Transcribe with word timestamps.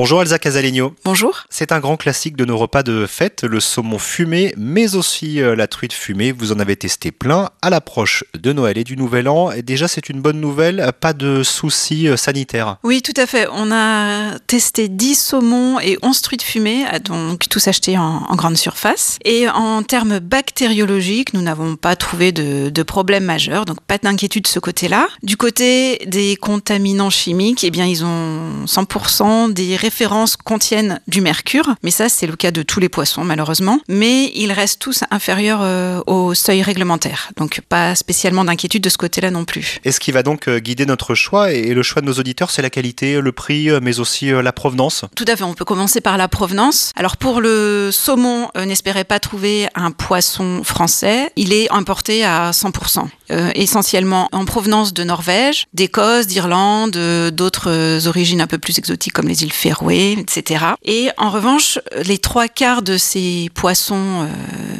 Bonjour 0.00 0.22
Elsa 0.22 0.38
Casalegno. 0.38 0.94
Bonjour. 1.04 1.44
C'est 1.50 1.72
un 1.72 1.78
grand 1.78 1.98
classique 1.98 2.34
de 2.34 2.46
nos 2.46 2.56
repas 2.56 2.82
de 2.82 3.04
fête, 3.06 3.44
le 3.44 3.60
saumon 3.60 3.98
fumé, 3.98 4.54
mais 4.56 4.94
aussi 4.96 5.42
euh, 5.42 5.54
la 5.54 5.66
truite 5.66 5.92
fumée. 5.92 6.32
Vous 6.32 6.52
en 6.52 6.58
avez 6.58 6.74
testé 6.74 7.12
plein 7.12 7.50
à 7.60 7.68
l'approche 7.68 8.24
de 8.32 8.54
Noël 8.54 8.78
et 8.78 8.84
du 8.84 8.96
Nouvel 8.96 9.28
An. 9.28 9.50
Et 9.50 9.60
déjà, 9.60 9.88
c'est 9.88 10.08
une 10.08 10.22
bonne 10.22 10.40
nouvelle, 10.40 10.90
pas 11.00 11.12
de 11.12 11.42
soucis 11.42 12.08
euh, 12.08 12.16
sanitaires. 12.16 12.78
Oui, 12.82 13.02
tout 13.02 13.12
à 13.14 13.26
fait. 13.26 13.46
On 13.52 13.70
a 13.70 14.38
testé 14.46 14.88
10 14.88 15.16
saumons 15.16 15.78
et 15.80 15.98
11 16.00 16.22
truites 16.22 16.44
fumées, 16.44 16.86
donc 17.04 17.50
tous 17.50 17.68
achetés 17.68 17.98
en, 17.98 18.22
en 18.26 18.36
grande 18.36 18.56
surface. 18.56 19.18
Et 19.26 19.50
en 19.50 19.82
termes 19.82 20.18
bactériologiques, 20.18 21.34
nous 21.34 21.42
n'avons 21.42 21.76
pas 21.76 21.94
trouvé 21.94 22.32
de, 22.32 22.70
de 22.70 22.82
problème 22.82 23.24
majeur, 23.24 23.66
donc 23.66 23.82
pas 23.82 23.98
d'inquiétude 23.98 24.44
de 24.44 24.48
ce 24.48 24.60
côté-là. 24.60 25.08
Du 25.22 25.36
côté 25.36 25.98
des 26.06 26.36
contaminants 26.36 27.10
chimiques, 27.10 27.64
eh 27.64 27.70
bien, 27.70 27.84
ils 27.84 28.02
ont 28.02 28.64
100% 28.64 29.52
des 29.52 29.76
références 29.90 30.36
contiennent 30.36 31.00
du 31.08 31.20
mercure, 31.20 31.74
mais 31.82 31.90
ça 31.90 32.08
c'est 32.08 32.28
le 32.28 32.36
cas 32.36 32.52
de 32.52 32.62
tous 32.62 32.78
les 32.78 32.88
poissons 32.88 33.24
malheureusement, 33.24 33.80
mais 33.88 34.30
ils 34.36 34.52
restent 34.52 34.80
tous 34.80 35.02
inférieurs 35.10 35.62
euh, 35.62 36.00
au 36.06 36.32
seuil 36.32 36.62
réglementaire, 36.62 37.32
donc 37.36 37.60
pas 37.68 37.96
spécialement 37.96 38.44
d'inquiétude 38.44 38.84
de 38.84 38.88
ce 38.88 38.96
côté-là 38.96 39.32
non 39.32 39.44
plus. 39.44 39.80
Et 39.84 39.90
ce 39.90 39.98
qui 39.98 40.12
va 40.12 40.22
donc 40.22 40.46
euh, 40.46 40.60
guider 40.60 40.86
notre 40.86 41.16
choix, 41.16 41.50
et 41.52 41.74
le 41.74 41.82
choix 41.82 42.02
de 42.02 42.06
nos 42.06 42.12
auditeurs, 42.12 42.52
c'est 42.52 42.62
la 42.62 42.70
qualité, 42.70 43.20
le 43.20 43.32
prix, 43.32 43.68
euh, 43.68 43.80
mais 43.82 43.98
aussi 43.98 44.30
la 44.30 44.52
provenance. 44.52 45.04
Tout 45.16 45.24
à 45.26 45.34
fait, 45.34 45.42
on 45.42 45.54
peut 45.54 45.64
commencer 45.64 46.00
par 46.00 46.16
la 46.16 46.28
provenance. 46.28 46.92
Alors 46.94 47.16
pour 47.16 47.40
le 47.40 47.90
saumon, 47.90 48.48
n'espérez 48.54 49.02
pas 49.02 49.18
trouver 49.18 49.66
un 49.74 49.90
poisson 49.90 50.62
français, 50.62 51.32
il 51.34 51.52
est 51.52 51.68
importé 51.72 52.24
à 52.24 52.52
100%, 52.52 53.08
essentiellement 53.54 54.28
en 54.32 54.44
provenance 54.44 54.92
de 54.92 55.04
Norvège, 55.04 55.66
d'Écosse, 55.74 56.26
d'Irlande, 56.26 56.96
d'autres 57.32 58.06
origines 58.06 58.40
un 58.40 58.46
peu 58.46 58.58
plus 58.58 58.78
exotiques 58.78 59.12
comme 59.12 59.28
les 59.28 59.42
îles 59.42 59.52
Féroé 59.52 60.16
etc. 60.18 60.64
Et 60.84 61.08
en 61.16 61.30
revanche, 61.30 61.78
les 62.04 62.18
trois 62.18 62.48
quarts 62.48 62.82
de 62.82 62.96
ces 62.96 63.50
poissons 63.54 64.22
euh, 64.22 64.26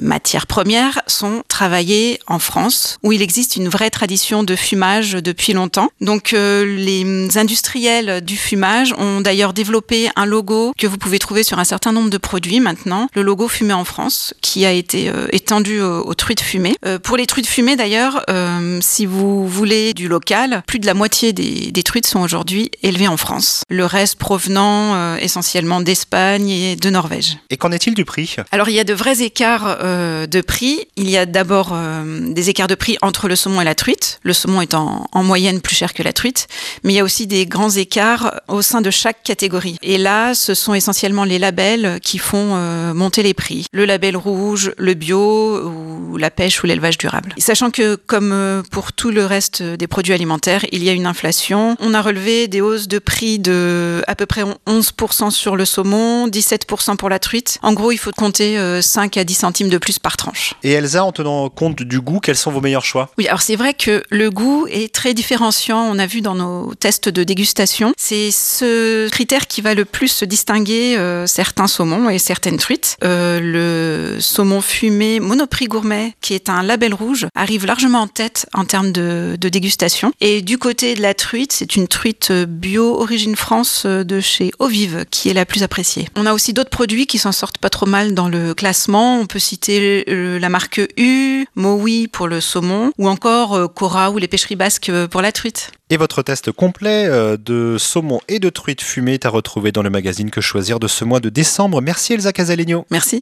matières 0.00 0.46
premières 0.46 1.00
sont 1.06 1.42
travaillés 1.48 2.20
en 2.26 2.38
France, 2.38 2.98
où 3.02 3.12
il 3.12 3.22
existe 3.22 3.56
une 3.56 3.68
vraie 3.68 3.90
tradition 3.90 4.42
de 4.42 4.56
fumage 4.56 5.12
depuis 5.12 5.52
longtemps. 5.52 5.90
Donc 6.00 6.32
euh, 6.32 6.64
les 6.64 7.36
industriels 7.38 8.24
du 8.24 8.36
fumage 8.36 8.94
ont 8.98 9.20
d'ailleurs 9.20 9.52
développé 9.52 10.08
un 10.16 10.26
logo 10.26 10.72
que 10.78 10.86
vous 10.86 10.98
pouvez 10.98 11.18
trouver 11.18 11.42
sur 11.42 11.58
un 11.58 11.64
certain 11.64 11.92
nombre 11.92 12.10
de 12.10 12.18
produits 12.18 12.60
maintenant, 12.60 13.08
le 13.14 13.22
logo 13.22 13.48
fumé 13.48 13.72
en 13.72 13.84
France, 13.84 14.34
qui 14.40 14.64
a 14.64 14.72
été 14.72 15.08
euh, 15.08 15.26
étendu 15.32 15.80
aux, 15.80 16.00
aux, 16.02 16.14
truites 16.14 16.40
fumées. 16.40 16.76
Euh, 16.86 16.98
pour 16.98 17.16
les 17.16 17.26
truites 17.26 17.46
fumées 17.46 17.76
d'ailleurs, 17.76 18.24
euh, 18.30 18.39
si 18.80 19.06
vous 19.06 19.46
voulez 19.48 19.94
du 19.94 20.08
local, 20.08 20.62
plus 20.66 20.78
de 20.78 20.86
la 20.86 20.94
moitié 20.94 21.32
des, 21.32 21.70
des 21.70 21.82
truites 21.82 22.06
sont 22.06 22.20
aujourd'hui 22.20 22.70
élevées 22.82 23.08
en 23.08 23.16
France. 23.16 23.62
Le 23.68 23.84
reste 23.84 24.16
provenant 24.16 24.94
euh, 24.94 25.16
essentiellement 25.16 25.80
d'Espagne 25.80 26.50
et 26.50 26.76
de 26.76 26.90
Norvège. 26.90 27.38
Et 27.50 27.56
qu'en 27.56 27.72
est-il 27.72 27.94
du 27.94 28.04
prix? 28.04 28.36
Alors 28.52 28.68
il 28.68 28.74
y 28.74 28.80
a 28.80 28.84
de 28.84 28.94
vrais 28.94 29.22
écarts 29.22 29.78
euh, 29.82 30.26
de 30.26 30.40
prix. 30.40 30.86
Il 30.96 31.08
y 31.10 31.16
a 31.16 31.26
d'abord 31.26 31.70
euh, 31.72 32.32
des 32.32 32.50
écarts 32.50 32.68
de 32.68 32.74
prix 32.74 32.96
entre 33.02 33.28
le 33.28 33.36
saumon 33.36 33.60
et 33.60 33.64
la 33.64 33.74
truite. 33.74 34.20
Le 34.22 34.32
saumon 34.32 34.60
est 34.60 34.74
en, 34.74 35.06
en, 35.12 35.22
moyenne 35.22 35.60
plus 35.60 35.76
cher 35.76 35.94
que 35.94 36.02
la 36.02 36.12
truite, 36.12 36.48
mais 36.82 36.92
il 36.92 36.96
y 36.96 37.00
a 37.00 37.04
aussi 37.04 37.26
des 37.26 37.46
grands 37.46 37.70
écarts 37.70 38.40
au 38.48 38.62
sein 38.62 38.80
de 38.80 38.90
chaque 38.90 39.22
catégorie. 39.22 39.76
Et 39.82 39.98
là, 39.98 40.34
ce 40.34 40.54
sont 40.54 40.74
essentiellement 40.74 41.24
les 41.24 41.38
labels 41.38 42.00
qui 42.02 42.18
font 42.18 42.56
euh, 42.56 42.94
monter 42.94 43.22
les 43.22 43.34
prix. 43.34 43.66
Le 43.72 43.84
label 43.84 44.16
rouge, 44.16 44.72
le 44.76 44.94
bio 44.94 45.68
ou 45.68 46.16
la 46.16 46.30
pêche 46.30 46.62
ou 46.62 46.66
l'élevage 46.66 46.98
durable. 46.98 47.34
Sachant 47.38 47.70
que 47.70 47.94
comme 47.94 48.29
euh, 48.32 48.62
pour 48.70 48.92
tout 48.92 49.10
le 49.10 49.24
reste 49.26 49.62
des 49.62 49.86
produits 49.86 50.12
alimentaires, 50.12 50.64
il 50.72 50.82
y 50.84 50.88
a 50.88 50.92
une 50.92 51.06
inflation, 51.06 51.76
on 51.80 51.94
a 51.94 52.02
relevé 52.02 52.48
des 52.48 52.60
hausses 52.60 52.88
de 52.88 52.98
prix 52.98 53.38
de 53.38 54.02
à 54.06 54.14
peu 54.14 54.26
près 54.26 54.42
11% 54.66 55.30
sur 55.30 55.56
le 55.56 55.64
saumon, 55.64 56.28
17% 56.28 56.96
pour 56.96 57.08
la 57.08 57.18
truite. 57.18 57.58
En 57.62 57.72
gros, 57.72 57.92
il 57.92 57.98
faut 57.98 58.10
compter 58.12 58.58
5 58.82 59.16
à 59.16 59.24
10 59.24 59.34
centimes 59.34 59.68
de 59.68 59.78
plus 59.78 59.98
par 59.98 60.16
tranche. 60.16 60.54
Et 60.62 60.72
Elsa, 60.72 61.04
en 61.04 61.12
tenant 61.12 61.48
compte 61.48 61.82
du 61.82 62.00
goût, 62.00 62.20
quels 62.20 62.36
sont 62.36 62.50
vos 62.50 62.60
meilleurs 62.60 62.84
choix? 62.84 63.10
Oui, 63.18 63.26
alors 63.28 63.42
c'est 63.42 63.56
vrai 63.56 63.74
que 63.74 64.02
le 64.10 64.30
goût 64.30 64.66
est 64.70 64.92
très 64.92 65.14
différenciant. 65.14 65.80
On 65.80 65.98
a 65.98 66.06
vu 66.06 66.20
dans 66.20 66.34
nos 66.34 66.74
tests 66.74 67.08
de 67.08 67.24
dégustation. 67.24 67.92
C'est 67.96 68.30
ce 68.30 69.08
critère 69.08 69.46
qui 69.46 69.60
va 69.60 69.74
le 69.74 69.84
plus 69.84 70.24
distinguer 70.24 70.96
euh, 70.96 71.26
certains 71.26 71.66
saumons 71.66 72.08
et 72.10 72.18
certaines 72.18 72.56
truites. 72.56 72.96
Euh, 73.04 73.40
le 73.40 74.20
saumon 74.20 74.60
fumé 74.60 75.20
Monoprix 75.20 75.66
Gourmet, 75.66 76.14
qui 76.20 76.34
est 76.34 76.48
un 76.48 76.62
label 76.62 76.94
rouge, 76.94 77.26
arrive 77.34 77.66
largement 77.66 78.00
en 78.00 78.06
tête 78.20 78.46
en 78.52 78.66
termes 78.66 78.92
de, 78.92 79.38
de 79.40 79.48
dégustation. 79.48 80.12
Et 80.20 80.42
du 80.42 80.58
côté 80.58 80.94
de 80.94 81.00
la 81.00 81.14
truite, 81.14 81.52
c'est 81.52 81.74
une 81.74 81.88
truite 81.88 82.30
bio 82.32 83.00
origine 83.00 83.34
France 83.34 83.86
de 83.86 84.20
chez 84.20 84.50
Ovive 84.58 85.06
qui 85.10 85.30
est 85.30 85.32
la 85.32 85.46
plus 85.46 85.62
appréciée. 85.62 86.06
On 86.16 86.26
a 86.26 86.34
aussi 86.34 86.52
d'autres 86.52 86.68
produits 86.68 87.06
qui 87.06 87.16
s'en 87.16 87.32
sortent 87.32 87.56
pas 87.56 87.70
trop 87.70 87.86
mal 87.86 88.12
dans 88.12 88.28
le 88.28 88.52
classement. 88.52 89.18
On 89.18 89.24
peut 89.24 89.38
citer 89.38 90.04
la 90.06 90.48
marque 90.50 90.82
U, 90.98 91.46
Mowi 91.54 92.08
pour 92.08 92.28
le 92.28 92.42
saumon, 92.42 92.92
ou 92.98 93.08
encore 93.08 93.72
Cora 93.72 94.10
ou 94.10 94.18
les 94.18 94.28
pêcheries 94.28 94.56
basques 94.56 94.92
pour 95.10 95.22
la 95.22 95.32
truite. 95.32 95.70
Et 95.88 95.96
votre 95.96 96.22
test 96.22 96.52
complet 96.52 97.08
de 97.38 97.76
saumon 97.78 98.20
et 98.28 98.38
de 98.38 98.50
truite 98.50 98.82
fumée 98.82 99.14
est 99.14 99.26
à 99.26 99.30
retrouver 99.30 99.72
dans 99.72 99.82
le 99.82 99.90
magazine 99.90 100.30
Que 100.30 100.42
choisir 100.42 100.78
de 100.78 100.88
ce 100.88 101.04
mois 101.04 101.20
de 101.20 101.30
décembre. 101.30 101.80
Merci 101.80 102.12
Elsa 102.12 102.32
Casalegno. 102.32 102.84
Merci. 102.90 103.18